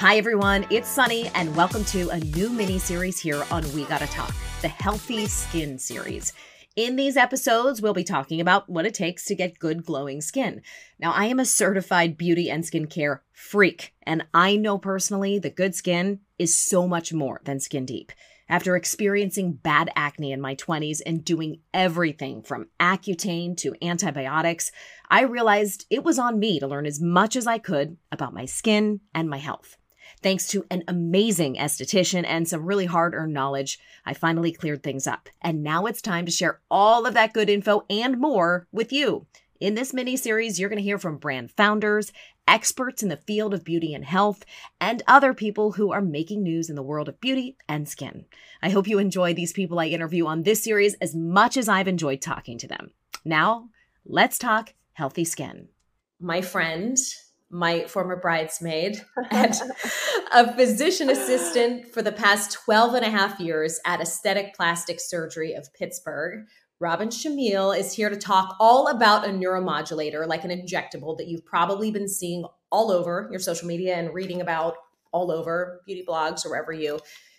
[0.00, 0.66] Hi, everyone.
[0.70, 4.68] It's Sonni, and welcome to a new mini series here on We Gotta Talk, the
[4.68, 6.32] Healthy Skin series.
[6.74, 10.62] In these episodes, we'll be talking about what it takes to get good glowing skin.
[10.98, 15.74] Now, I am a certified beauty and skincare freak, and I know personally that good
[15.74, 18.10] skin is so much more than skin deep.
[18.48, 24.72] After experiencing bad acne in my 20s and doing everything from Accutane to antibiotics,
[25.10, 28.46] I realized it was on me to learn as much as I could about my
[28.46, 29.76] skin and my health.
[30.22, 35.06] Thanks to an amazing esthetician and some really hard earned knowledge, I finally cleared things
[35.06, 35.30] up.
[35.40, 39.26] And now it's time to share all of that good info and more with you.
[39.60, 42.12] In this mini series, you're going to hear from brand founders,
[42.46, 44.44] experts in the field of beauty and health,
[44.80, 48.24] and other people who are making news in the world of beauty and skin.
[48.62, 51.88] I hope you enjoy these people I interview on this series as much as I've
[51.88, 52.90] enjoyed talking to them.
[53.24, 53.68] Now,
[54.04, 55.68] let's talk healthy skin.
[56.18, 56.98] My friend,
[57.50, 59.54] my former bridesmaid and
[60.32, 65.54] a physician assistant for the past 12 and a half years at Aesthetic Plastic Surgery
[65.54, 66.46] of Pittsburgh.
[66.78, 71.44] Robin Chimile is here to talk all about a neuromodulator, like an injectable that you've
[71.44, 74.76] probably been seeing all over your social media and reading about
[75.12, 76.98] all over beauty blogs or wherever you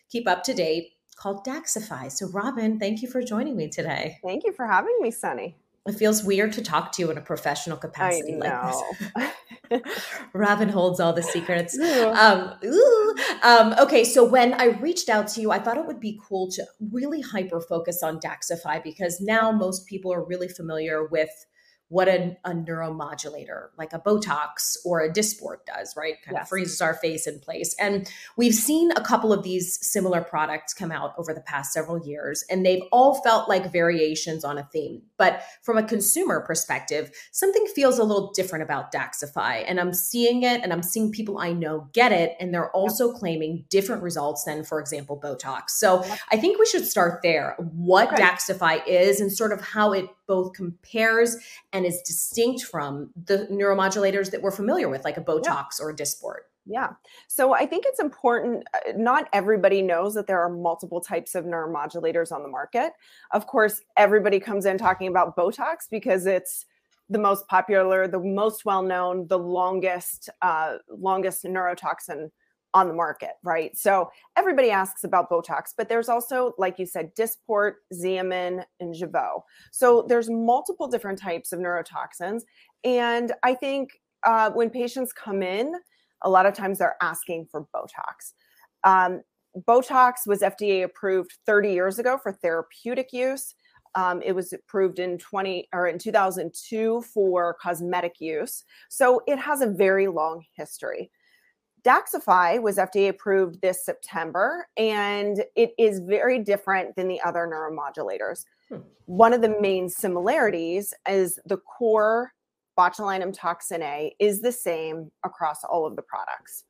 [0.09, 2.11] keep up to date, called Daxxify.
[2.11, 4.17] So, Robin, thank you for joining me today.
[4.23, 5.55] Thank you for having me, Sonni
[5.87, 9.31] it feels weird to talk to you in a professional capacity like this.
[10.33, 11.77] Robin holds all the secrets.
[11.79, 12.53] Um,
[13.43, 16.51] um, okay, so when I reached out to you, I thought it would be cool
[16.51, 21.29] to really hyper focus on Daxxify because now most people are really familiar with
[21.91, 26.15] what a, a, neuromodulator like a Botox or a Dysport does, right?
[26.23, 26.43] Kind yes.
[26.43, 27.75] of freezes our face in place.
[27.77, 31.99] And we've seen a couple of these similar products come out over the past several
[31.99, 35.01] years, and they've all felt like variations on a theme.
[35.17, 39.65] But from a consumer perspective, something feels a little different about Daxxify.
[39.67, 43.11] And I'm seeing it, and I'm seeing people I know get it, and they're also
[43.11, 45.71] claiming different results than, for example, Botox.
[45.71, 47.57] So I think we should start there.
[47.59, 48.23] What okay.
[48.23, 51.35] Daxxify is and sort of how it both compares
[51.73, 55.45] and is distinct from the neuromodulators that we're familiar with, like a Botox
[55.77, 55.81] yeah.
[55.81, 56.43] or a Dysport.
[56.65, 56.91] Yeah.
[57.27, 58.63] So I think it's important.
[58.73, 62.93] Uh, not everybody knows that there are multiple types of neuromodulators on the market.
[63.31, 66.65] Of course, everybody comes in talking about Botox because it's
[67.09, 72.31] the most popular, the most well known, the longest, uh, longest neurotoxin
[72.73, 73.77] on the market, right?
[73.77, 79.41] So everybody asks about Botox, but there's also, like you said, Dysport, Xeomin, and Jeuveau.
[79.71, 82.41] So there's multiple different types of neurotoxins.
[82.83, 85.73] And I think uh, when patients come in,
[86.23, 88.33] a lot of times they're asking for Botox.
[88.83, 89.21] Um,
[89.67, 93.53] Botox was FDA approved 30 years ago for therapeutic use.
[93.95, 98.63] Um, it was approved in 20 or in 2002 for cosmetic use.
[98.89, 101.11] So it has a very long history.
[101.83, 108.45] Daxxify was FDA approved this September, and it is very different than the other neuromodulators.
[108.69, 108.81] Hmm.
[109.05, 112.33] One of the main similarities is the core
[112.77, 116.65] botulinum toxin A is the same across all of the products.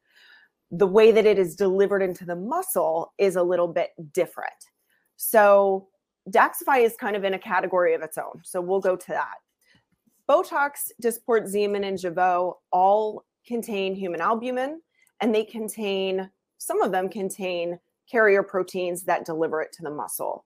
[0.72, 4.54] The way that it is delivered into the muscle is a little bit different.
[5.18, 5.90] So,
[6.30, 8.42] Daxxify is kind of in a category of its own.
[8.44, 9.36] So, we'll go to that.
[10.30, 14.80] Botox, Dysport, Xeomin, and Jeuveau all contain human albumin
[15.22, 20.46] and they contain some of them contain carrier proteins that deliver it to the muscle.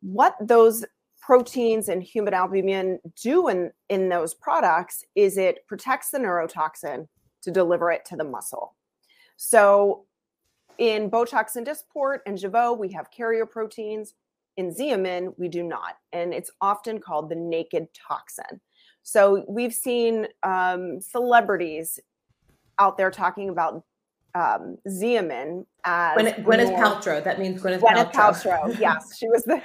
[0.00, 0.84] What those
[1.20, 7.06] proteins and human albumin do in, in those products is it protects the neurotoxin
[7.42, 8.74] to deliver it to the muscle.
[9.36, 10.06] So
[10.78, 14.14] in Botox and Dysport and Jeuveau, we have carrier proteins.
[14.56, 15.98] In Xeomin, we do not.
[16.12, 18.60] And it's often called the naked toxin.
[19.02, 22.00] So we've seen um, celebrities
[22.78, 23.84] out there talking about
[24.34, 27.22] um, Xeomin as Gwyneth, Gwyneth Paltrow.
[27.22, 28.60] That means Gwyneth, Gwyneth Paltrow.
[28.60, 28.78] Paltrow.
[28.80, 29.60] yes, she was the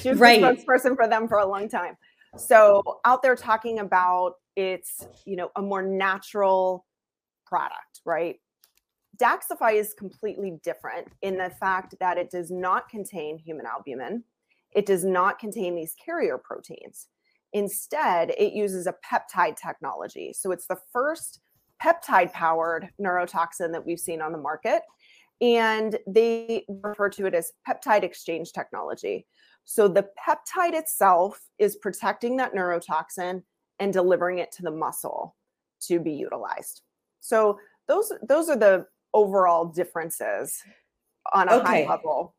[0.00, 0.40] she was right.
[0.40, 1.96] the spokesperson for them for a long time.
[2.36, 6.86] So out there talking about it's you know a more natural
[7.46, 8.36] product, right?
[9.16, 14.24] Daxxify is completely different in the fact that it does not contain human albumin.
[14.74, 17.06] It does not contain these carrier proteins.
[17.52, 20.34] Instead, it uses a peptide technology.
[20.34, 21.40] So it's the first
[21.82, 24.82] peptide powered neurotoxin that we've seen on the market.
[25.40, 29.26] And they refer to it as peptide exchange technology.
[29.64, 33.42] So the peptide itself is protecting that neurotoxin
[33.78, 35.36] and delivering it to the muscle
[35.82, 36.82] to be utilized.
[37.20, 37.58] So
[37.88, 40.62] those those are the overall differences
[41.32, 41.84] on a okay.
[41.84, 42.34] high level.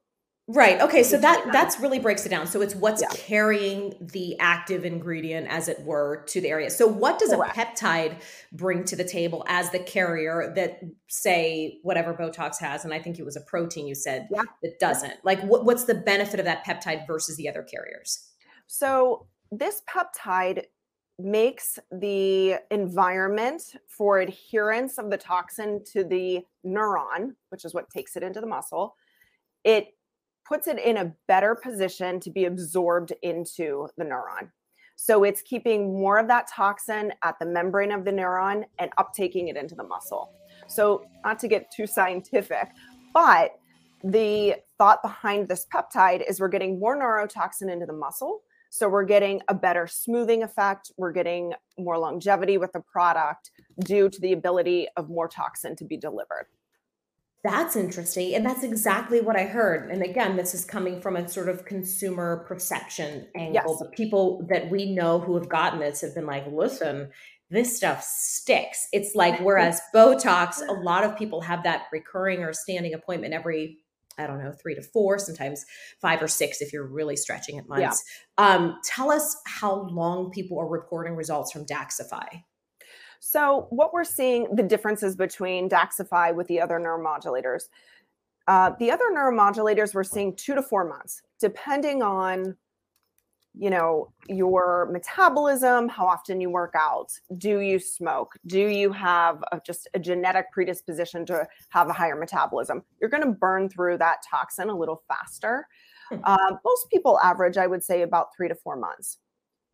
[0.49, 0.79] Right.
[0.79, 1.03] Okay.
[1.03, 2.47] So that that's really breaks it down.
[2.47, 3.09] So it's what's yeah.
[3.11, 6.69] carrying the active ingredient, as it were, to the area.
[6.69, 7.57] So what does Correct.
[7.57, 8.21] a peptide
[8.53, 10.79] bring to the table as the carrier that,
[11.09, 14.43] say, whatever Botox has, and I think it was a protein you said yeah.
[14.63, 15.15] that doesn't.
[15.25, 18.29] Like, what, what's the benefit of that peptide versus the other carriers?
[18.67, 20.63] So this peptide
[21.19, 28.15] makes the environment for adherence of the toxin to the neuron, which is what takes
[28.15, 28.95] it into the muscle.
[29.65, 29.87] It
[30.47, 34.49] puts it in a better position to be absorbed into the neuron.
[34.95, 39.49] So it's keeping more of that toxin at the membrane of the neuron and uptaking
[39.49, 40.31] it into the muscle.
[40.67, 42.69] So, not to get too scientific,
[43.13, 43.59] but
[44.03, 48.41] the thought behind this peptide is we're getting more neurotoxin into the muscle.
[48.71, 50.91] So, we're getting a better smoothing effect.
[50.97, 53.51] We're getting more longevity with the product
[53.85, 56.47] due to the ability of more toxin to be delivered.
[57.43, 58.35] That's interesting.
[58.35, 59.89] And that's exactly what I heard.
[59.91, 63.77] And again, this is coming from a sort of consumer perception angle.
[63.79, 63.79] Yes.
[63.79, 67.09] The people that we know who have gotten this have been like, listen,
[67.49, 68.87] this stuff sticks.
[68.91, 73.77] It's like, whereas Botox, a lot of people have that recurring or standing appointment every,
[74.17, 75.63] I don't know, three to four, sometimes
[76.01, 78.03] five or six if you're really stretching it months.
[78.37, 78.45] Yeah.
[78.45, 82.41] Um, tell us how long people are reporting results from Daxxify.
[83.19, 87.63] So, what we're seeing the differences between Daxxify with the other neuromodulators.
[88.47, 92.55] Uh, the other neuromodulators we're seeing two to four months, depending on
[93.59, 99.43] you know your metabolism how often you work out do you smoke do you have
[99.51, 103.97] a, just a genetic predisposition to have a higher metabolism you're going to burn through
[103.97, 105.67] that toxin a little faster
[106.09, 106.17] hmm.
[106.23, 109.17] uh, most people average i would say about three to four months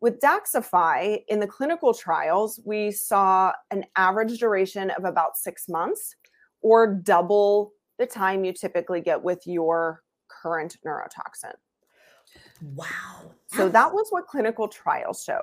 [0.04, 6.14] with Daxxify, in the clinical trials, we saw an average duration of about six months
[6.60, 11.54] or double the time you typically get with your current neurotoxin.
[12.74, 13.32] Wow.
[13.46, 15.40] So that was what clinical trials showed.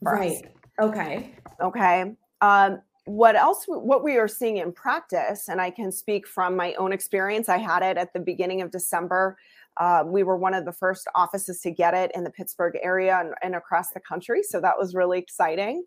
[0.00, 0.36] Right.
[0.36, 0.88] Us.
[0.88, 1.34] Okay.
[1.60, 2.12] Okay.
[2.42, 6.74] Um, what else what we are seeing in practice and i can speak from my
[6.74, 9.38] own experience i had it at the beginning of december
[9.78, 13.18] uh, we were one of the first offices to get it in the Pittsburgh area
[13.18, 14.42] and, and across the country.
[14.42, 15.84] So that was really exciting.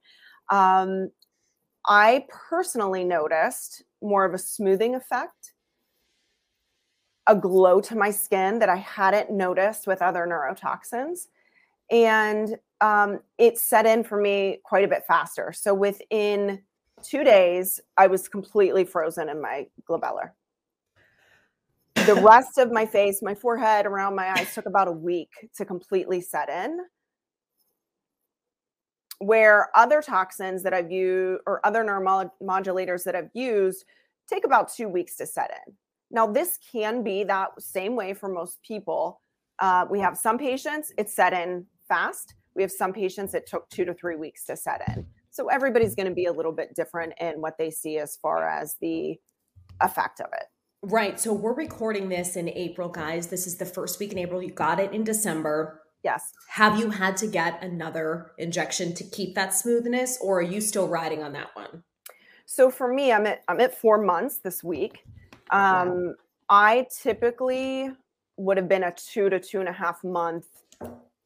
[0.52, 1.10] Um,
[1.88, 5.54] I personally noticed more of a smoothing effect,
[7.28, 11.28] a glow to my skin that I hadn't noticed with other neurotoxins.
[11.92, 15.52] And um, it set in for me quite a bit faster.
[15.54, 16.62] So within
[17.02, 20.32] two days, I was completely frozen in my glabellar
[22.06, 25.66] the rest of my face, my forehead, around my eyes took about a week to
[25.66, 26.80] completely set in.
[29.20, 33.86] Where other toxins that I've used or other neuromodulators that I've used
[34.30, 35.74] take about two weeks to set in.
[36.12, 39.22] Now, this can be that same way for most people.
[39.60, 42.36] Uh, we have some patients, it's set in fast.
[42.56, 45.06] We have some patients it took two to three weeks to set in.
[45.32, 48.48] So everybody's going to be a little bit different in what they see as far
[48.48, 49.18] as the
[49.82, 50.46] effect of it.
[50.82, 51.20] Right.
[51.20, 53.28] So we're recording this in April, guys.
[53.28, 54.42] This is the first week in April.
[54.42, 55.82] You got it in December.
[56.04, 56.32] Yes.
[56.48, 60.88] Have you had to get another injection to keep that smoothness, or are you still
[60.88, 61.84] riding on that one?
[62.46, 65.04] So for me, I'm at I'm at four months this week.
[65.52, 66.14] Um, wow.
[66.50, 67.92] I typically
[68.38, 70.46] would have been a two to two and a half month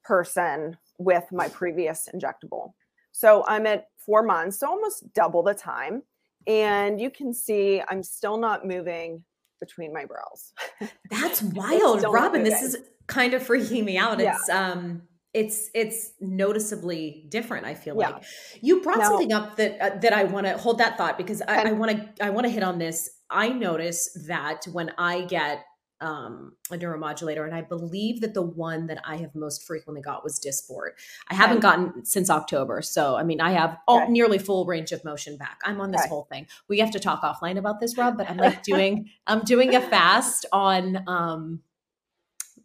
[0.03, 2.73] person with my previous injectable.
[3.11, 6.01] So I'm at four months, so almost double the time.
[6.47, 9.24] And you can see I'm still not moving
[9.65, 10.53] between my brows.
[11.10, 12.43] That's wild, Robin.
[12.43, 12.77] This is
[13.08, 14.20] kind of freaking me out.
[14.20, 14.36] Yeah.
[14.36, 15.03] It's um
[15.34, 18.10] it's it's noticeably different i feel yeah.
[18.10, 18.24] like
[18.62, 21.41] you brought now, something up that uh, that i want to hold that thought because
[21.48, 25.65] i want to i want to hit on this i notice that when i get
[26.03, 30.22] um, a neuromodulator, and I believe that the one that I have most frequently got
[30.22, 30.91] was Dysport.
[31.29, 35.03] I haven't gotten since October, so I mean, I have all, nearly full range of
[35.05, 35.62] motion back.
[35.63, 36.48] I'm on this whole thing.
[36.67, 38.17] We have to talk offline about this, Rob.
[38.17, 41.62] But I'm like doing, I'm doing a fast on, um,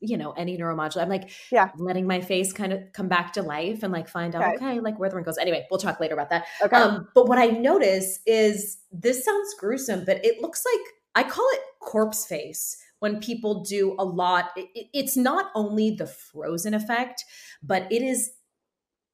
[0.00, 1.02] you know, any neuromodulator.
[1.02, 4.34] I'm like, yeah, letting my face kind of come back to life and like find
[4.34, 5.38] out, okay, okay like where the wrinkles.
[5.38, 6.46] Anyway, we'll talk later about that.
[6.60, 6.76] Okay.
[6.76, 11.46] Um, but what I notice is this sounds gruesome, but it looks like I call
[11.52, 14.50] it corpse face when people do a lot.
[14.56, 17.24] It, it's not only the frozen effect,
[17.62, 18.30] but it is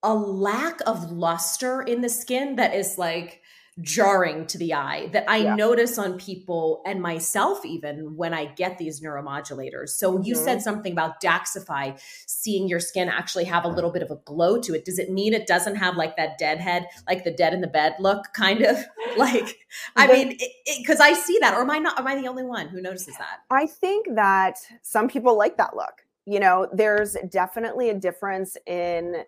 [0.02, 3.40] a lack of luster in the skin that is like
[3.80, 5.54] jarring to the eye that I Yeah.
[5.56, 9.90] notice on people and myself even when I get these neuromodulators.
[9.90, 10.44] So you Mhm.
[10.44, 14.60] said something about Daxxify seeing your skin actually have a little bit of a glow
[14.60, 14.84] to it.
[14.84, 17.66] Does it mean it doesn't have like that dead head, like the dead in the
[17.66, 18.78] bed look kind of
[19.16, 19.66] like
[19.96, 20.38] I mean
[20.78, 23.16] because I see that or am I not am I the only one who notices
[23.18, 23.40] that?
[23.50, 26.02] I think that some people like that look.
[26.26, 29.24] You know, there's definitely a difference in,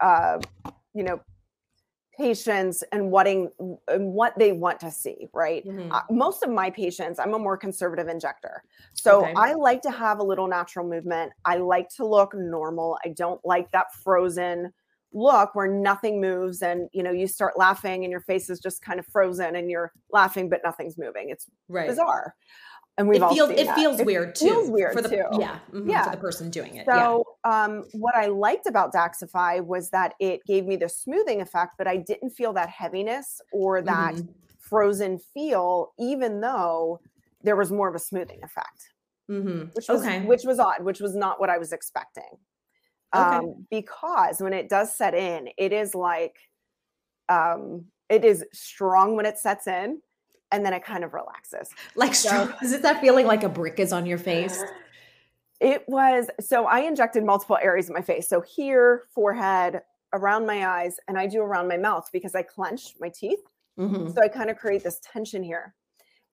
[0.00, 0.38] uh,
[0.94, 1.20] you know,
[2.16, 3.50] patients and whating
[3.88, 5.64] and what they want to see, right?
[5.64, 5.94] Mhm.
[5.94, 8.62] Uh, most of my patients, I'm a more conservative injector.
[8.94, 9.36] So Okay.
[9.36, 11.32] I like to have a little natural movement.
[11.44, 12.98] I like to look normal.
[13.04, 14.72] I don't like that frozen
[15.12, 18.82] look where nothing moves and you know you start laughing and your face is just
[18.82, 21.30] kind of frozen and you're laughing but nothing's moving.
[21.30, 22.00] It's Right.
[22.02, 22.34] bizarre.
[22.98, 23.74] And we've It all feels seen it that.
[23.76, 24.46] feels weird too.
[24.46, 25.24] feels weird for the too.
[25.38, 26.04] yeah, mhm, Yeah.
[26.04, 26.86] for the person doing it.
[26.88, 27.08] yeah.
[27.08, 31.72] So, um, what I liked about Daxxify was that it gave me the smoothing effect,
[31.76, 34.28] but I didn't feel that heaviness or that Mhm.
[34.58, 37.00] frozen feel, even though
[37.42, 38.94] there was more of a smoothing effect,
[39.28, 39.74] Mhm.
[39.74, 40.24] which was okay.
[40.24, 42.38] which was odd, which was not what I was expecting.
[43.14, 43.36] Okay.
[43.36, 46.38] Um, because when it does set in, it is like
[47.28, 50.00] um, it is strong when it sets in,
[50.52, 51.70] and then it kind of relaxes.
[51.94, 54.62] like strong, is it that feeling like a brick is on your face?
[55.60, 58.28] It was so I injected multiple areas of my face.
[58.28, 59.80] So here, forehead,
[60.12, 63.40] around my eyes, and I do around my mouth because I clench my teeth.
[63.78, 64.14] Mhm.
[64.14, 65.74] So I kind of create this tension here.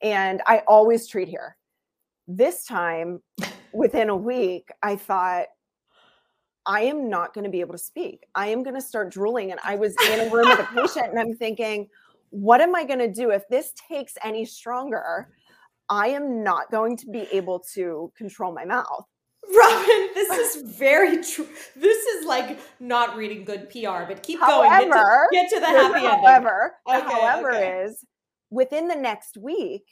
[0.01, 1.57] And I always treat here.
[2.27, 3.21] This time,
[3.73, 5.47] within a week, I thought,
[6.65, 8.25] I am not going to be able to speak.
[8.35, 9.51] I am going to start drooling.
[9.51, 11.89] And I was in a room with a patient and I'm thinking,
[12.33, 15.29] what am I going to do if this takes any stronger?
[15.87, 19.05] I am not going to be able to control my mouth.
[19.55, 21.47] Robin, this is very true.
[21.75, 24.67] This is like not reading good PR, but keep going.
[24.67, 26.25] Get to, However, get to the happy a ending.
[26.25, 27.81] however, Okay, however okay.
[27.83, 28.03] is
[28.49, 29.83] within the next week,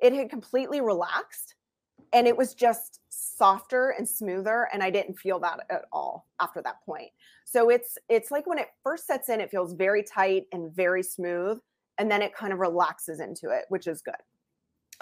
[0.00, 1.54] it had completely relaxed
[2.12, 4.68] and it was just softer and smoother.
[4.72, 7.10] And I didn't feel that at all after that point.
[7.46, 11.02] So it's it's like when it first sets in, it feels very tight and very
[11.02, 11.58] smooth.
[11.98, 14.14] And then it kind of relaxes into it, which is good.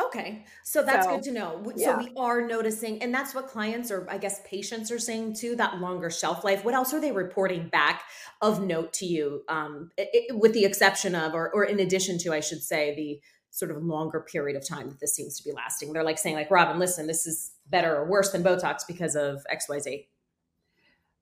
[0.00, 1.62] Okay, so that's So, good to know.
[1.76, 1.96] Yeah.
[1.96, 5.54] So we are noticing, and that's what clients or I guess patients are saying too.
[5.54, 6.64] That longer shelf life.
[6.64, 8.02] What else are they reporting back
[8.42, 9.44] of note to you?
[9.48, 12.92] Um, i- i- with the exception of, or, or in addition to, I should say,
[12.96, 13.20] the
[13.50, 15.92] sort of longer period of time that this seems to be lasting.
[15.92, 19.44] They're like saying, like Robin, listen, this is better or worse than Botox because of
[19.48, 20.08] X, Y, Z.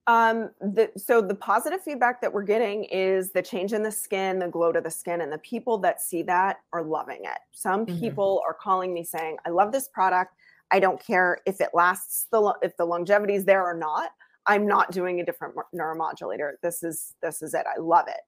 [0.08, 4.40] Um, the, so the positive feedback that we're getting is the change in the skin,
[4.40, 7.38] the glow to the skin, and the people that see that are loving it.
[7.52, 8.00] Some Mhm.
[8.00, 10.34] people are calling me saying, "I love this product.
[10.72, 14.10] I don't care if it lasts the lo- if the longevity is there or not.
[14.46, 16.54] I'm not doing a different neuromodulator.
[16.62, 17.64] This is this is it.
[17.66, 18.22] I love it."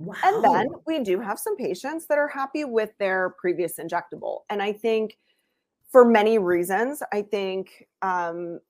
[0.00, 0.14] Wow.
[0.22, 4.42] And then we do have some patients that are happy with their previous injectable.
[4.50, 5.16] And I think
[5.90, 8.60] for many reasons, I think, um,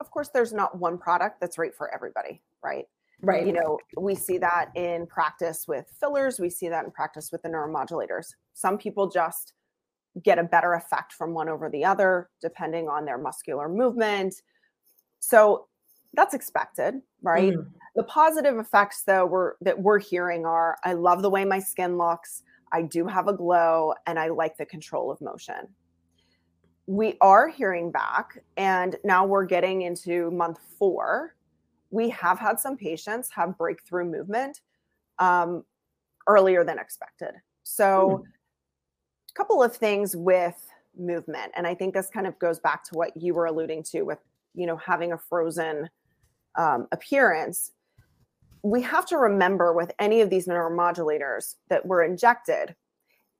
[0.00, 2.86] of course, there's not one product that's right for everybody, right?
[3.22, 3.46] right.
[3.46, 7.42] You know, we see that in practice with fillers, we see that in practice with
[7.42, 8.34] the neuromodulators.
[8.54, 9.54] Some people just
[10.22, 14.34] get a better effect from one over the other, depending on their muscular movement.
[15.20, 15.66] So
[16.14, 17.52] that's expected, right?
[17.52, 17.66] Mm.
[17.96, 21.98] the positive effects though we're that we're hearing are i love the way my skin
[21.98, 25.66] looks i do have a glow and i like the control of motion
[26.88, 31.34] we are hearing back and now we're getting into month four.
[31.90, 34.62] We have had some patients have breakthrough movement
[35.18, 35.64] um,
[36.26, 37.34] earlier than expected.
[37.62, 38.24] So
[39.28, 40.56] a couple of things with
[41.00, 44.02] movement and i think this kind of goes back to what you were alluding to
[44.02, 44.18] with
[44.52, 45.88] you know having a frozen
[46.56, 47.70] um, appearance.
[48.62, 52.74] We have to remember with any of these neuromodulators that were injected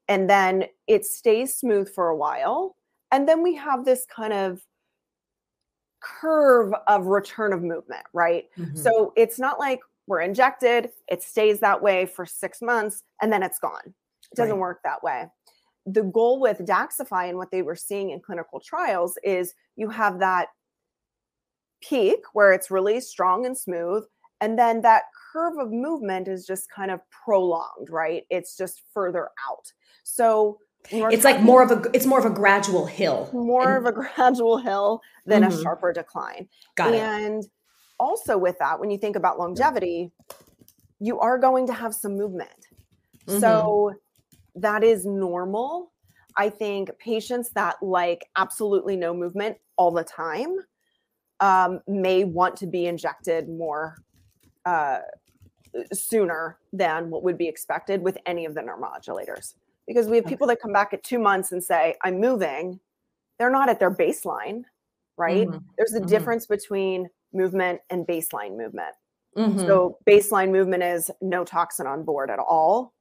[0.07, 2.77] and then it stays smooth for a while
[3.13, 4.63] and then we have this kind of
[6.01, 8.49] curve of return of movement right?
[8.57, 8.77] Mhm.
[8.77, 13.43] so it's not like we're injected it stays that way for six months and then
[13.43, 13.83] it's gone.
[13.87, 14.59] It doesn't Right.
[14.59, 15.27] work that way.
[15.87, 20.21] The goal with daxxify and what they were seeing in clinical trials is you have
[20.21, 20.49] that
[21.81, 24.05] peak where it's really strong and smooth
[24.41, 28.25] and then that curve of movement is just kind of prolonged right?
[28.31, 29.73] It's just further out.
[30.05, 30.59] So
[30.93, 33.29] we're it's like more of a it's more of a gradual hill.
[33.33, 35.63] more And- of a gradual hill than a Mhm.
[35.63, 37.01] sharper decline Got it.
[37.01, 37.49] and
[38.01, 40.13] also with that when you think about longevity
[41.01, 42.69] you are going to have some movement
[43.27, 43.41] Mhm.
[43.41, 43.93] so
[44.55, 45.93] that is normal
[46.37, 50.57] i think patients that like absolutely no movement all the time
[51.41, 53.97] um, may want to be injected more
[54.65, 54.99] uh,
[55.93, 59.55] sooner than what would be expected with any of the neuromodulators
[59.89, 62.79] because we have people that come back at two months and say i'm moving
[63.39, 64.63] they're not at their baseline
[65.17, 65.59] right mm-hmm.
[65.77, 66.07] there's a mm-hmm.
[66.07, 68.95] difference between movement and baseline movement
[69.37, 69.59] mm-hmm.
[69.61, 72.95] so baseline movement is no toxin on board at all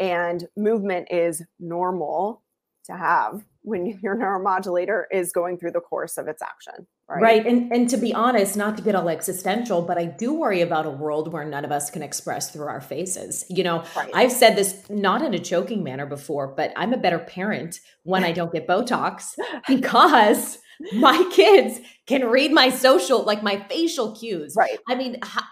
[0.00, 2.42] and movement is normal
[2.84, 7.22] to have when your neuromodulator is going through the course of its action right?
[7.22, 10.60] right and and to be honest not to get all existential but i do worry
[10.60, 14.10] about a world where none of us can express through our faces you know right.
[14.14, 18.24] i've said this not in a joking manner before but i'm a better parent when
[18.24, 19.34] i don't get botox
[19.68, 20.58] because
[20.94, 25.42] my kids can read my social like my facial cues right i mean how,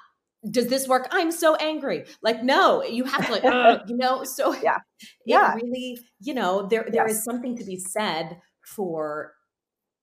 [0.50, 4.24] does this work i'm so angry like no you have to like uh, you know
[4.24, 4.78] so yeah
[5.26, 7.18] yeah really you know there there yes.
[7.18, 9.32] is something to be said for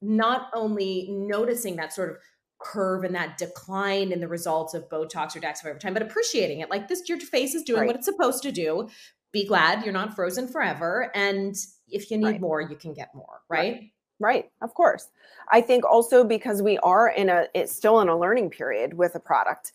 [0.02, 2.18] not only noticing that sort of
[2.60, 6.60] curve and that decline in the results of Botox or Daxxify over time, but appreciating
[6.60, 6.70] it.
[6.70, 7.88] Like this, your face is doing right.
[7.88, 8.90] what it's supposed to do.
[9.32, 11.12] Be glad you're not frozen forever.
[11.14, 11.56] And
[11.88, 12.42] if you need right.
[12.42, 13.74] more, you can get more, right?
[13.74, 13.92] right?
[14.20, 15.10] Right, of course.
[15.52, 19.14] I think also because we are in a it's still in a learning period with
[19.14, 19.74] a product.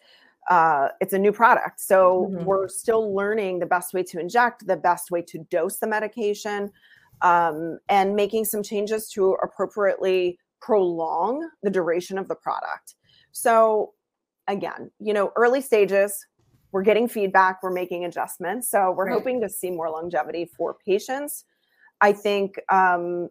[0.50, 1.80] Uh, it's a new product.
[1.80, 2.44] So mm-hmm.
[2.44, 6.72] we're still learning the best way to inject, the best way to dose the medication
[7.22, 12.94] um, and making some changes to appropriately prolong the duration of the product.
[13.32, 13.92] So,
[14.48, 16.26] again, you know, early stages,
[16.72, 18.68] we're getting feedback, we're making adjustments.
[18.70, 19.14] So, we're right.
[19.14, 21.44] hoping to see more longevity for patients.
[22.00, 23.28] I think, um,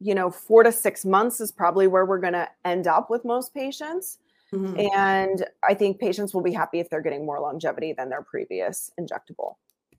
[0.00, 3.24] you know, four to six months is probably where we're going to end up with
[3.24, 4.18] most patients.
[4.52, 4.80] Mm-hmm.
[4.96, 8.90] And I think patients will be happy if they're getting more longevity than their previous
[9.00, 9.54] injectable.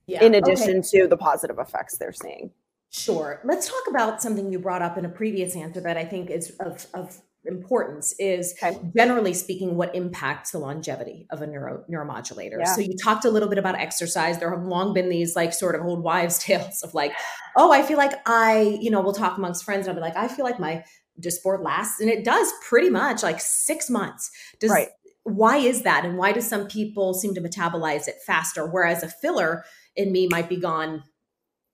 [0.08, 0.24] Yeah.
[0.24, 1.00] In addition okay.
[1.00, 2.52] to the positive effects they're seeing.
[2.92, 3.42] Sure.
[3.44, 6.52] Let's talk about something you brought up in a previous answer that I think is
[6.60, 8.80] of, of importance is okay.
[8.96, 12.58] generally speaking what impacts the longevity of a neuro neuromodulator.
[12.60, 12.74] Yeah.
[12.74, 14.40] So you talked a little bit about exercise.
[14.40, 17.14] There have long been these like sort of old wives' tales of like,
[17.56, 20.18] oh, I feel like I, you know, we'll talk amongst friends and I'll be like,
[20.18, 20.84] I feel like my
[21.20, 24.32] Dysport lasts, and it does pretty much like six months.
[24.60, 24.90] Does right.
[25.24, 26.06] why is that?
[26.06, 28.66] And why do some people seem to metabolize it faster?
[28.66, 29.64] Whereas a filler
[29.96, 31.04] in me might be gone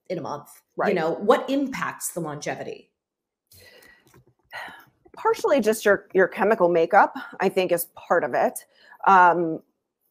[0.10, 0.50] in a month.
[0.75, 0.89] Right.
[0.89, 2.89] You know, what impacts the longevity?
[5.13, 8.65] Partially just your your chemical makeup, I think is part of it.
[9.07, 9.60] Um,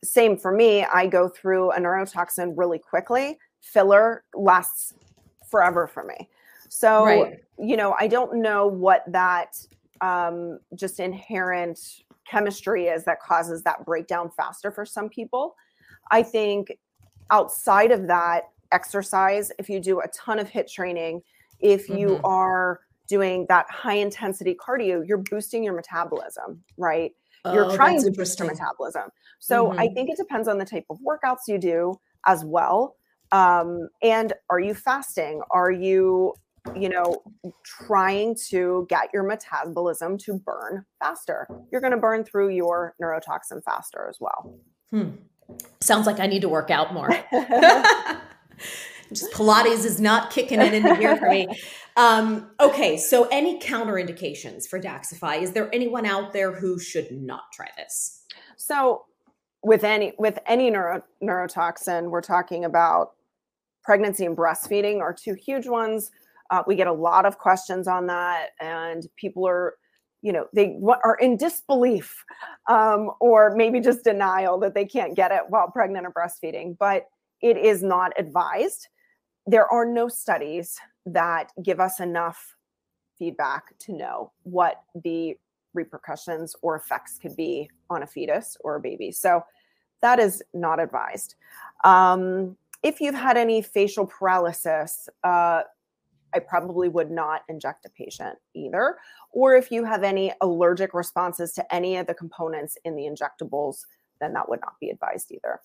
[0.02, 0.84] same for me.
[0.84, 3.38] I go through a neurotoxin really quickly.
[3.60, 4.94] Filler lasts
[5.50, 6.28] forever for me.
[6.72, 7.40] So, right.
[7.58, 9.56] you know, I don't know what that
[10.00, 11.80] um, just inherent
[12.28, 15.56] chemistry is that causes that breakdown faster for some people.
[16.12, 16.78] I think
[17.32, 21.22] outside of that, exercise, if you do a ton of HIIT training,
[21.58, 22.24] if you mm-hmm.
[22.24, 27.10] are doing that high intensity cardio, you're boosting your metabolism, right?
[27.44, 29.10] Oh, you're trying to boost your metabolism.
[29.40, 29.80] So mm-hmm.
[29.80, 32.94] I think it depends on the type of workouts you do as well.
[33.32, 35.40] Um, and are you fasting?
[35.50, 36.34] Are you,
[36.76, 37.22] you know,
[37.64, 41.46] trying to get your metabolism to burn faster?
[41.70, 44.58] You're going to burn through your neurotoxin faster as well.
[44.90, 45.10] Hmm.
[45.80, 47.08] Sounds like I need to work out more.
[49.12, 51.48] Just Pilates is not kicking it into gear for me.
[51.96, 55.42] Um, okay, so any counterindications for Daxxify?
[55.42, 58.24] Is there anyone out there who should not try this?
[58.56, 59.06] So
[59.62, 63.12] with any with any neuro, neurotoxin, we're talking about
[63.82, 66.10] pregnancy and breastfeeding are two huge ones.
[66.50, 69.74] Uh, we get a lot of questions on that, and people are,
[70.22, 72.24] you know, they are in disbelief
[72.68, 76.76] um, or maybe just denial that they can't get it while pregnant or breastfeeding.
[76.78, 77.06] But
[77.40, 78.88] it is not advised.
[79.46, 82.56] There are no studies that give us enough
[83.18, 85.36] feedback to know what the
[85.72, 89.12] repercussions or effects could be on a fetus or a baby.
[89.12, 89.44] So
[90.02, 91.34] that is not advised.
[91.84, 95.62] Um, if you've had any facial paralysis, uh,
[96.34, 98.96] I probably would not inject a patient either.
[99.32, 103.78] Or if you have any allergic responses to any of the components in the injectables,
[104.20, 105.60] then that would not be advised either.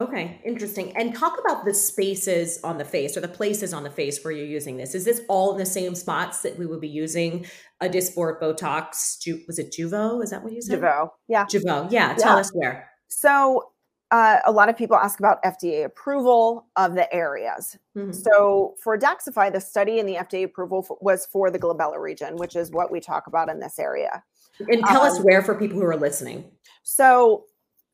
[0.00, 0.96] Okay, interesting.
[0.96, 4.32] And talk about the spaces on the face or the places on the face where
[4.32, 4.96] you're using this.
[4.96, 7.46] Is this all in the same spots that we would be using
[7.80, 9.20] a Dysport, Botox?
[9.20, 10.22] Ju- was it Jeuveau?
[10.24, 10.80] Is that what you said?
[10.80, 11.10] Jeuveau.
[11.28, 11.44] Yeah.
[11.44, 11.92] Jeuveau.
[11.92, 12.14] Yeah.
[12.14, 12.40] Tell yeah.
[12.40, 12.90] us where.
[13.06, 13.71] So
[14.12, 17.78] uh, a lot of people ask about FDA approval of the areas.
[17.96, 18.12] Mm-hmm.
[18.12, 22.36] So for Daxxify, the study and the FDA approval for, was for the glabella region,
[22.36, 24.22] which is what we talk about in this area.
[24.60, 26.44] And tell um, us where for people who are listening.
[26.82, 27.46] So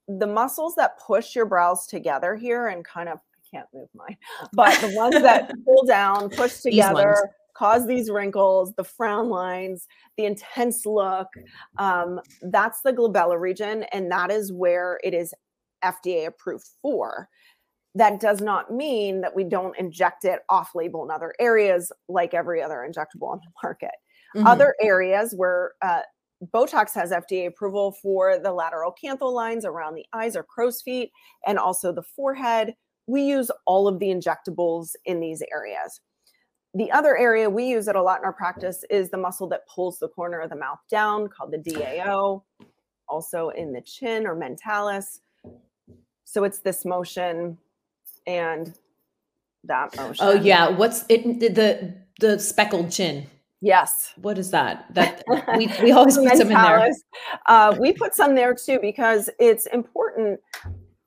[0.08, 4.16] the muscles that push your brows together here and kind of I can't move mine,
[4.52, 10.24] but the ones that pull down, push together, cause these wrinkles, the frown lines, the
[10.24, 11.28] intense look.
[11.78, 15.32] Um, that's the glabella region, and that is where it is
[15.84, 17.28] FDA approved for.
[17.94, 22.34] That does not mean that we don't inject it off label in other areas like
[22.34, 23.94] every other injectable on the market.
[24.36, 24.46] Mm-hmm.
[24.46, 26.02] Other areas where uh,
[26.54, 31.10] Botox has FDA approval for the lateral canthal lines around the eyes or crow's feet
[31.46, 32.74] and also the forehead.
[33.06, 36.00] We use all of the injectables in these areas.
[36.74, 39.66] The other area we use it a lot in our practice is the muscle that
[39.66, 42.42] pulls the corner of the mouth down called the DAO,
[43.08, 45.20] also in the chin or mentalis.
[46.30, 47.56] So it's this motion
[48.26, 48.78] and
[49.64, 50.26] that motion.
[50.26, 53.26] Oh yeah, what's it the the speckled chin?
[53.62, 54.12] Yes.
[54.16, 54.84] What is that?
[54.94, 55.24] That
[55.56, 56.92] we, we always put some in there.
[57.46, 60.38] Uh, we put some there too because it's important.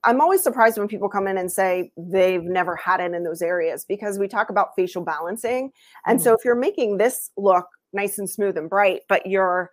[0.04, 3.44] I'm always surprised when people come in and say they've never had it in those
[3.44, 5.72] areas because we talk about facial balancing.
[6.08, 6.24] And mm-hmm.
[6.24, 9.70] so if you're making this look nice and smooth and bright, but you're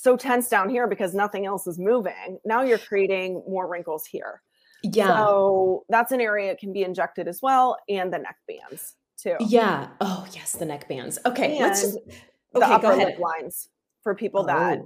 [0.00, 4.42] so tense down here because nothing else is moving, now you're creating more wrinkles here.
[4.82, 5.08] Yeah.
[5.08, 9.36] So that's an area it can be injected as well, and the neck bands too.
[9.40, 9.88] Yeah.
[10.00, 11.18] Oh yes, the neck bands.
[11.26, 11.52] Okay.
[11.52, 12.16] And let's just, okay,
[12.54, 13.68] the upper lip lines
[14.02, 14.46] for people oh.
[14.46, 14.80] that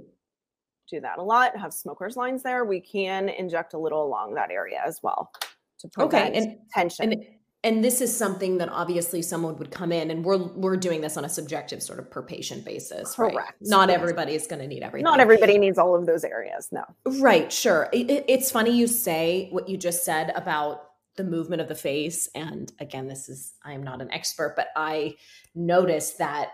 [0.88, 2.64] do that a lot, have smokers lines there.
[2.64, 5.30] We can inject a little along that area as well
[5.78, 6.38] to prevent okay.
[6.38, 7.12] and, tension.
[7.12, 7.24] And,
[7.62, 11.16] and this is something that obviously someone would come in and we're we're doing this
[11.16, 13.52] on a subjective sort of per patient basis correct right?
[13.60, 13.98] not yes.
[13.98, 16.84] everybody is going to need everything not everybody needs all of those areas no
[17.20, 20.84] right sure it, it's funny you say what you just said about
[21.16, 24.68] the movement of the face and again this is i am not an expert but
[24.76, 25.14] i
[25.54, 26.52] noticed that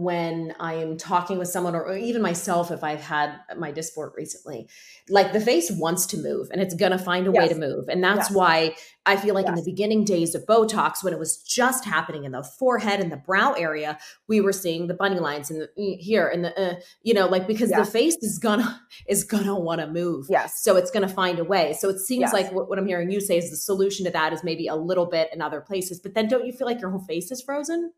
[0.00, 4.68] when I am talking with someone or, even myself if I've had my Dysport recently.
[5.08, 7.38] Like the face wants to move and it's going to find a yes.
[7.38, 7.88] way to move.
[7.88, 8.32] And that's yes.
[8.32, 8.74] why
[9.04, 9.50] I feel like yes.
[9.50, 13.12] in the beginning days of Botox, when it was just happening in the forehead and
[13.12, 16.74] the brow area, we were seeing the bunny lines in the here and the, uh,
[17.02, 20.26] you know, like because the face is gonna, is gonna want to move.
[20.30, 20.62] Yes.
[20.62, 21.74] So it's going to find a way.
[21.78, 24.32] So it seems like what, what I'm hearing you say is the solution to that
[24.32, 26.90] is maybe a little bit in other places, but then don't you feel like your
[26.90, 27.92] whole face is frozen?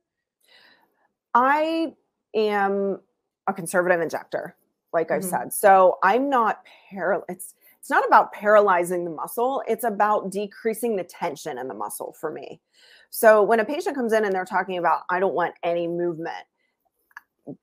[1.34, 1.92] I
[2.34, 3.00] am
[3.46, 4.56] a conservative injector,
[4.92, 5.16] like mm-hmm.
[5.16, 5.52] I've said.
[5.52, 7.22] So I'm not paral.
[7.28, 9.62] It's it's not about paralyzing the muscle.
[9.68, 12.62] It's about decreasing the tension in the muscle for me.
[13.10, 16.46] So when a patient comes in and they're talking about, I don't want any movement.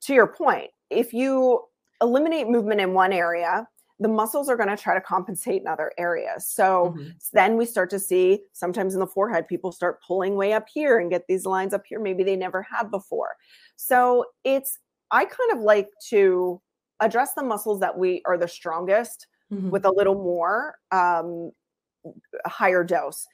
[0.01, 1.63] To your point, if you
[2.01, 3.67] eliminate movement in one area,
[4.01, 6.47] the muscles are going to try to compensate in other areas.
[6.47, 7.09] So mm-hmm.
[7.33, 10.97] then we start to see sometimes in the forehead, people start pulling way up here
[10.97, 13.35] and get these lines up here, maybe they never had before.
[13.75, 14.79] So it's,
[15.11, 16.59] I kind of like to
[16.99, 19.69] address the muscles that we are the strongest mm-hmm.
[19.69, 21.51] with a little more um,
[22.47, 23.27] higher dose.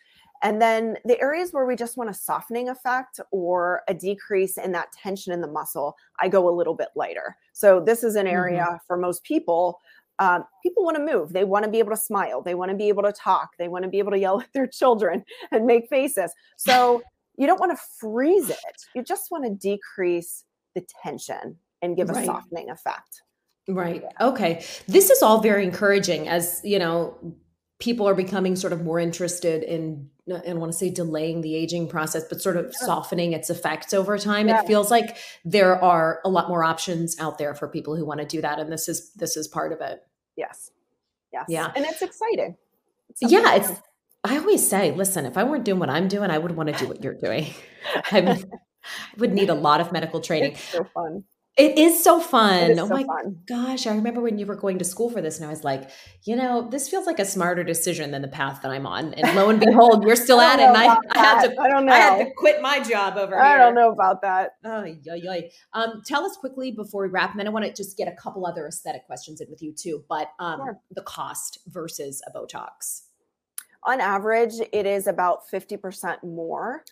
[0.43, 4.71] And then the areas where we just want a softening effect or a decrease in
[4.73, 7.35] that tension in the muscle, I go a little bit lighter.
[7.53, 8.75] So this is an area mm-hmm.
[8.85, 9.79] for most people
[10.19, 11.33] um, people want to move.
[11.33, 12.41] They want to be able to smile.
[12.41, 13.51] They want to be able to talk.
[13.57, 16.33] They want to be able to yell at their children and make faces.
[16.57, 17.01] So
[17.37, 18.57] you don't want to freeze it.
[18.95, 20.43] You just want to decrease
[20.75, 22.23] the tension and give right.
[22.23, 23.21] a softening effect.
[23.67, 24.03] Right.
[24.21, 24.65] Okay.
[24.87, 27.17] This is all very encouraging as, you know,
[27.79, 31.55] people are becoming sort of more interested in I don't want to say delaying the
[31.55, 34.49] aging process, but sort of softening its effects over time.
[34.49, 34.61] Yeah.
[34.61, 38.19] It feels like there are a lot more options out there for people who want
[38.19, 38.59] to do that.
[38.59, 40.01] And this is this is part of it.
[40.35, 40.71] Yes.
[41.31, 41.45] Yes.
[41.47, 41.71] Yeah.
[41.75, 42.57] And it's exciting.
[43.09, 43.55] It's yeah.
[43.55, 43.71] It's,
[44.23, 46.75] I always say, listen, if I weren't doing what I'm doing, I would want to
[46.77, 47.53] do what you're doing.
[48.11, 50.53] I would, I would need a lot of medical training.
[50.53, 51.23] It's so fun.
[51.57, 52.71] It is so fun.
[52.71, 53.39] Is oh so my fun.
[53.47, 53.87] gosh.
[53.87, 55.89] I remember when you were going to school for this, and I was like,
[56.23, 59.15] you know, this feels like a smarter decision than the path that I'm on.
[59.15, 60.65] And lo and behold, you're still at it.
[60.65, 61.93] And I, I, had to I don't know.
[61.93, 63.55] I had to quit my job over I here.
[63.55, 64.51] I don't know about that.
[64.63, 65.49] Oh, yoy, yoy.
[65.73, 68.15] Um, tell us quickly before we wrap, and then I want to just get a
[68.15, 70.03] couple other aesthetic questions in with you too.
[70.07, 70.79] But um, sure.
[70.91, 73.01] the cost versus a Botox.
[73.87, 76.83] On average, it is about 50% more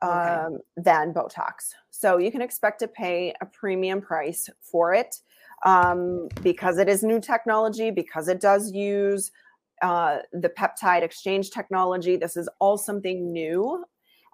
[0.00, 0.12] okay.
[0.12, 1.72] um, than Botox.
[1.98, 5.16] So you can expect to pay a premium price for it
[5.64, 9.32] um, because it is new technology, because it does use
[9.80, 12.16] uh, the peptide exchange technology.
[12.16, 13.84] This is all something new.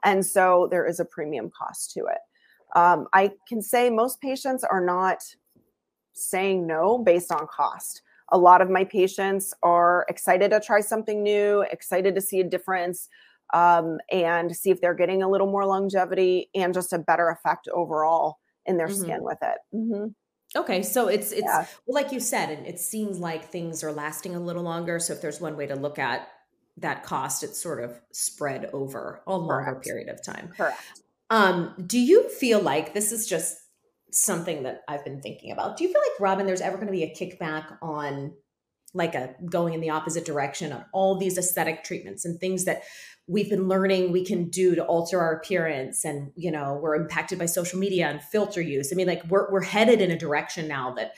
[0.02, 2.18] And so there is a premium cost to it.
[2.74, 5.22] Um, I can say most patients are not
[6.14, 8.02] saying no based on cost.
[8.32, 12.44] A lot of my patients are excited to try something new, excited to see a
[12.44, 13.08] difference
[13.52, 17.68] um, and see if they're getting a little more longevity and just a better effect
[17.68, 19.02] overall in their mm-hmm.
[19.02, 19.58] skin with it.
[19.74, 20.08] Mm-hmm.
[20.54, 21.66] Okay, so it's it's yeah.
[21.86, 24.98] well, like you said, and it seems like things are lasting a little longer.
[24.98, 26.28] So if there's one way to look at
[26.76, 29.84] that cost, it's sort of spread over a longer Correct.
[29.84, 30.50] period of time.
[30.54, 30.78] Correct.
[31.30, 33.56] Um, do you feel like this is just
[34.10, 35.78] something that I've been thinking about?
[35.78, 38.34] Do you feel like Robin, there's ever going to be a kickback on
[38.94, 42.82] like a going in the opposite direction of all these aesthetic treatments and things that
[43.28, 47.38] we've been learning we can do to alter our appearance and you know we're impacted
[47.38, 48.92] by social media and filter use.
[48.92, 51.14] I mean like we're, we're headed in a direction now that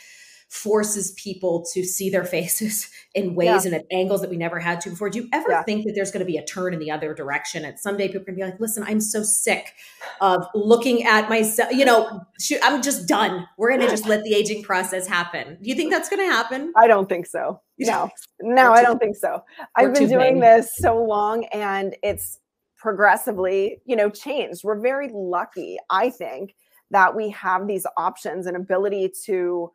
[0.55, 3.73] forces people to see their faces in ways yeah.
[3.73, 5.11] and at angles that we never had to before.
[5.11, 5.63] Do you ever yeah.
[5.65, 7.65] think that there's going to be a turn in the other direction?
[7.65, 9.75] And someday people are going to be like, listen, I'm so sick
[10.21, 13.49] of looking at myself, you know, shoot, I'm just done.
[13.59, 15.59] We're going to just let the aging process happen.
[15.61, 16.73] Do you think that's going to happen?
[16.77, 17.61] I don't think so.
[17.79, 18.09] No,
[18.41, 19.43] no, I don't think so.
[19.75, 22.39] I've been doing this so long and it's
[22.77, 24.63] progressively, you know, changed.
[24.63, 26.55] We're very lucky, I think,
[26.93, 29.73] that we have these options and ability to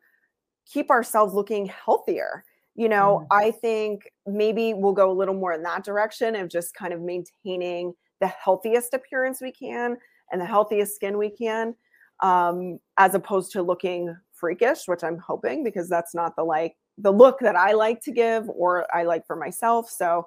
[0.70, 3.26] keep ourselves looking healthier you know mm.
[3.30, 7.00] i think maybe we'll go a little more in that direction of just kind of
[7.00, 9.96] maintaining the healthiest appearance we can
[10.30, 11.74] and the healthiest skin we can
[12.22, 17.10] um, as opposed to looking freakish which i'm hoping because that's not the like the
[17.10, 20.26] look that i like to give or i like for myself so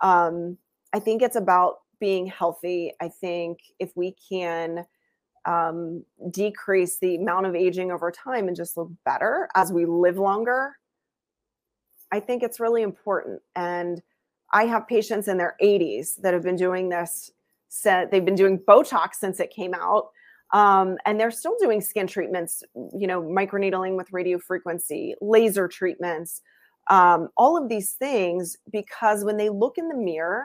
[0.00, 0.56] um,
[0.92, 4.84] i think it's about being healthy i think if we can
[5.44, 10.18] um, decrease the amount of aging over time and just look better as we live
[10.18, 10.76] longer,
[12.12, 13.40] I think it's really important.
[13.56, 14.02] And
[14.52, 17.30] I have patients in their 80s that have been doing this.
[17.68, 20.10] Set, they've been doing Botox since it came out.
[20.52, 26.42] Um, and they're still doing skin treatments, you know, microneedling with radio frequency, laser treatments,
[26.90, 30.44] um, all of these things, because when they look in the mirror,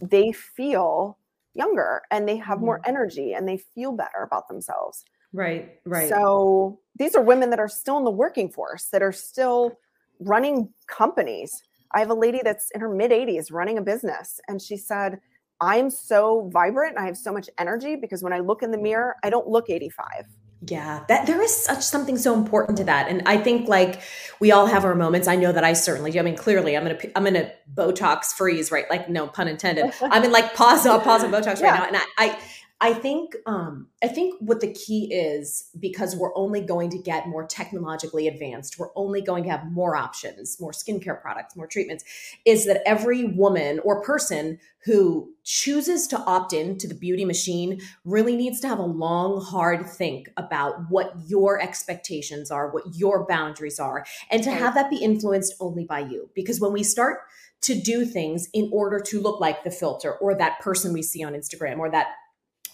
[0.00, 1.18] they feel
[1.54, 2.90] younger and they have more mm-hmm.
[2.90, 5.04] energy and they feel better about themselves.
[5.32, 6.08] Right, right.
[6.08, 9.72] So these are women that are still in the working force, that are still
[10.20, 11.62] running companies.
[11.94, 15.20] I have a lady that's in her mid 80s running a business, and she said,
[15.60, 16.98] I'm so vibrant.
[16.98, 19.70] I have so much energy because when I look in the mirror, I don't look
[19.70, 20.26] 85.
[20.64, 24.00] Yeah, that there is such something so important to that, and I think like
[24.38, 25.26] we all have our moments.
[25.26, 26.20] I know that I certainly do.
[26.20, 28.88] I mean, clearly, I'm gonna I'm gonna Botox freeze, right?
[28.88, 29.92] Like, no pun intended.
[30.02, 31.70] I'm in like pause, pause on Botox yeah.
[31.70, 32.38] right now, and I, I
[32.82, 37.28] I think um, I think what the key is because we're only going to get
[37.28, 38.76] more technologically advanced.
[38.76, 42.04] We're only going to have more options, more skincare products, more treatments.
[42.44, 47.80] Is that every woman or person who chooses to opt in to the beauty machine
[48.04, 53.24] really needs to have a long, hard think about what your expectations are, what your
[53.28, 56.28] boundaries are, and to have that be influenced only by you.
[56.34, 57.20] Because when we start
[57.60, 61.22] to do things in order to look like the filter or that person we see
[61.22, 62.08] on Instagram or that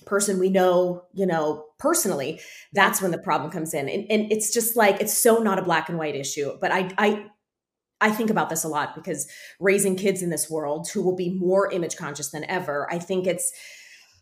[0.08, 2.40] person we know, you know, personally,
[2.72, 3.88] that's when the problem comes in.
[3.88, 6.56] And, and it's just like it's so not a black and white issue.
[6.60, 7.26] But I I
[8.00, 9.28] I think about this a lot because
[9.60, 13.26] raising kids in this world who will be more image conscious than ever, I think
[13.26, 13.52] it's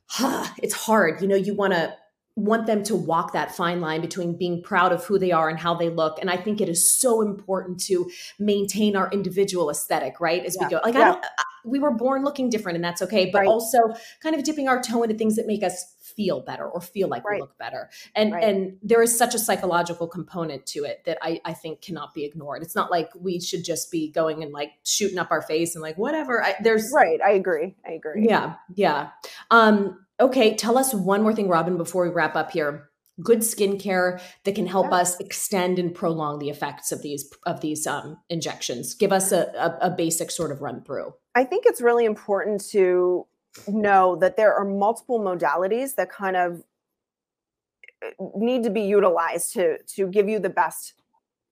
[0.08, 1.22] huh, it's hard.
[1.22, 1.94] You know, you want to
[2.36, 5.58] want them to walk that fine line between being proud of who they are and
[5.58, 10.20] how they look and i think it is so important to maintain our individual aesthetic
[10.20, 10.66] right as yeah.
[10.66, 11.00] we go like yeah.
[11.00, 11.24] i don't
[11.64, 13.48] we were born looking different and that's okay but right.
[13.48, 13.78] also
[14.22, 17.24] kind of dipping our toe into things that make us feel better or feel like
[17.24, 17.36] right.
[17.36, 18.44] we look better and right.
[18.44, 22.24] and there is such a psychological component to it that I, I think cannot be
[22.24, 25.74] ignored it's not like we should just be going and like shooting up our face
[25.74, 29.10] and like whatever I, there's right i agree i agree yeah yeah
[29.50, 32.90] um Okay, tell us one more thing, Robin, before we wrap up here.
[33.22, 34.98] Good skincare that can help yeah.
[34.98, 38.94] us extend and prolong the effects of these of these um, injections.
[38.94, 41.14] Give us a, a, a basic sort of run through.
[41.34, 43.26] I think it's really important to
[43.68, 46.62] know that there are multiple modalities that kind of
[48.04, 50.94] uh, need to be utilized to to give you the best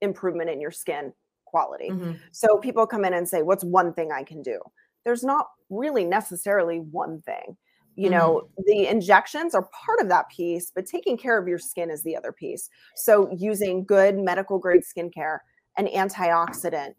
[0.02, 1.14] improvement in your skin
[1.46, 1.88] quality.
[1.88, 2.12] Mm-hmm.
[2.30, 4.60] So people come in and say, "What's one thing I can do?"
[5.06, 7.56] There's not really necessarily one thing
[7.96, 8.18] you mm-hmm.
[8.18, 12.02] know the injections are part of that piece but taking care of your skin is
[12.02, 15.38] the other piece so using good medical grade skincare
[15.76, 16.94] an antioxidant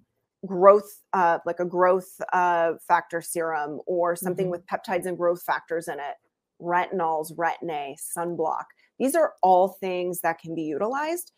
[0.46, 4.52] growth uh, like a growth uh, factor serum or something mm-hmm.
[4.52, 6.16] with peptides and growth factors in it
[6.62, 8.66] retinols retin-a sunblock
[9.00, 11.32] these are all things that can be utilized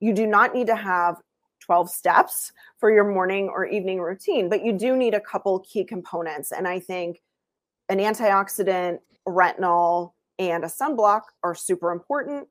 [0.00, 1.16] you do not need to have
[1.60, 5.84] 12 steps for your morning or evening routine but you do need a couple key
[5.84, 7.20] components and i think
[7.88, 12.48] an antioxidant, retinol, and a sunblock are super important.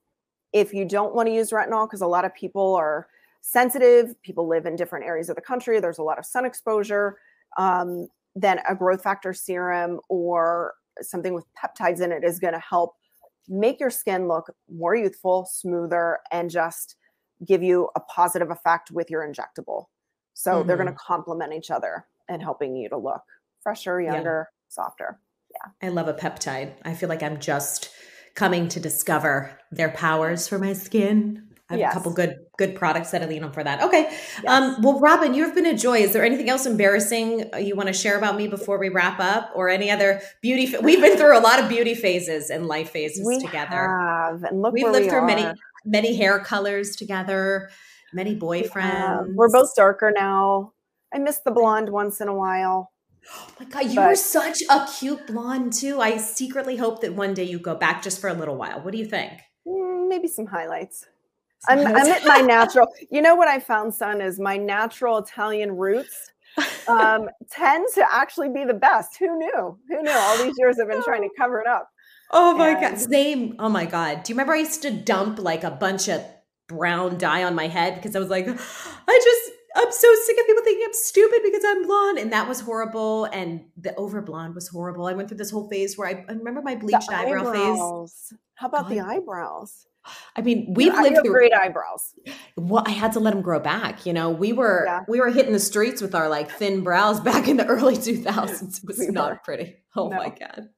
[0.53, 3.07] If you don't want to use retinol, because a lot of people are
[3.41, 7.17] sensitive, people live in different areas of the country, there's a lot of sun exposure,
[7.57, 12.59] um, then a growth factor serum or something with peptides in it is going to
[12.59, 12.93] help
[13.47, 16.95] make your skin look more youthful, smoother, and just
[17.45, 19.85] give you a positive effect with your injectable.
[20.33, 20.67] So mm-hmm.
[20.67, 23.23] they're going to complement each other and helping you to look
[23.61, 24.49] fresher, younger.
[24.71, 25.19] Softer
[25.53, 25.87] yeah.
[25.87, 26.71] I love a peptide.
[26.85, 27.89] I feel like I'm just
[28.35, 31.43] coming to discover their powers for my skin.
[31.69, 31.91] I have Yes.
[31.93, 33.81] a couple good good products that I lean on for that.
[33.83, 34.03] Okay.
[34.03, 34.45] Yes.
[34.47, 35.97] Um, well, Robin, you have been a joy.
[35.99, 39.19] Is there anything else embarrassing uh, you want to share about me before we wrap
[39.19, 40.67] up, or any other beauty?
[40.67, 43.89] Fa- We've been through a lot of beauty phases and life phases we together.
[43.89, 45.55] have, and look We've lived we through many are.
[45.83, 47.69] many hair colors together,
[48.13, 49.33] many boyfriends.
[49.35, 50.71] We're both darker now.
[51.13, 52.91] I miss the blonde once in a while.
[53.33, 56.01] Oh my god, you were such a cute blonde too.
[56.01, 58.81] I secretly hope that one day you go back just for a little while.
[58.81, 59.33] What do you think?
[59.67, 61.05] Mm, maybe some highlights.
[61.67, 62.87] Some I'm, I'm at my natural.
[63.11, 66.31] You know what I found, son, is my natural Italian roots
[66.87, 69.17] um, tend to actually be the best.
[69.17, 69.77] Who knew?
[69.87, 70.11] Who knew?
[70.11, 71.89] All these years I've been trying to cover it up.
[72.31, 73.55] Oh my god, same.
[73.59, 74.23] Oh my god.
[74.23, 76.23] Do you remember I used to dump like a bunch of
[76.67, 78.47] brown dye on my head because I was like,
[79.07, 82.47] I just I'm so sick of people thinking I'm stupid because I'm blonde, and that
[82.47, 83.25] was horrible.
[83.25, 85.05] And the over blonde was horrible.
[85.07, 87.61] I went through this whole phase where I, I remember my The bleached eyebrow phase.
[87.61, 88.33] eyebrows.
[88.55, 89.85] How about the eyebrows?
[90.35, 91.33] I mean, we've you lived have through.
[91.33, 92.13] great eyebrows.
[92.57, 94.05] Well, I had to let them grow back.
[94.05, 95.01] You know, we were Yeah.
[95.07, 98.79] we were hitting the streets with our like thin brows back in the early 2000s.
[98.83, 99.39] It was We not were.
[99.43, 99.75] pretty.
[99.95, 100.69] Oh my god.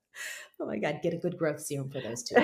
[0.64, 2.38] Oh my god, get a good growth serum for those two,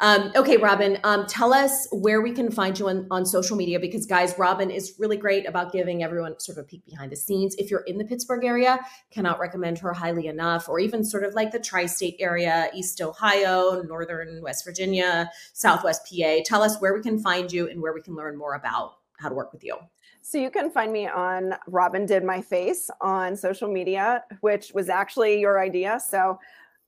[0.00, 3.78] um, okay, Robin, um, tell us where we can find you on, on social media
[3.78, 7.16] because, guys, Robin is really great about giving everyone sort of a peek behind the
[7.16, 7.54] scenes.
[7.54, 8.80] If you're in the Pittsburgh area,
[9.12, 13.00] cannot recommend her highly enough, or even sort of like the tri state area, East
[13.00, 16.38] Ohio, Northern West Virginia, Southwest PA.
[16.44, 19.28] Tell us where we can find you and where we can learn more about how
[19.28, 19.76] to work with you.
[20.20, 24.88] So you can find me on Robin Did My Face on social media, which was
[24.88, 26.00] actually your idea.
[26.04, 26.40] So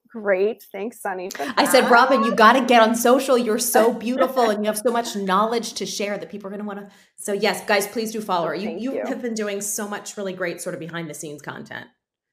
[0.08, 0.64] great.
[0.72, 1.32] Thanks, Sonni.
[1.56, 1.90] I said.
[1.90, 3.38] Robin, you got to get on social.
[3.38, 6.60] You're so beautiful and you have so much knowledge to share that people are going
[6.60, 6.94] to want to.
[7.16, 8.54] So, yes, guys, please do follow her.
[8.54, 9.06] You, you, you.
[9.06, 11.86] have been doing so much really great sort of behind the scenes content.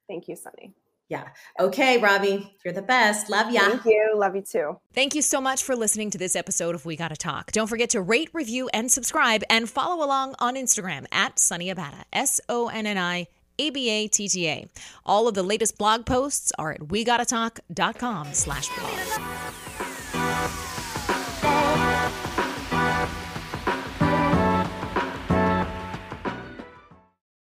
[0.07, 0.73] Thank you, Sonni.
[1.07, 1.27] Yeah.
[1.59, 3.29] Okay, Robbie, you're the best.
[3.29, 3.61] Love ya.
[3.61, 4.13] Thank you.
[4.15, 4.79] Love you too.
[4.93, 7.51] Thank you so much for listening to this episode of We Gotta Talk.
[7.51, 12.05] Don't forget to rate, review, and subscribe, and follow along on Instagram at Sonni Abatta,
[12.11, 14.67] S O N N I A B A T T A.
[15.05, 19.44] All of the latest blog posts are at wegottatalk.com slash blog.